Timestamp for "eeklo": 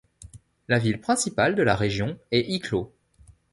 2.49-2.91